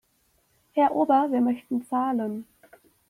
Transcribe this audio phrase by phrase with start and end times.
[0.71, 2.47] Herr Ober, wir möchten zahlen.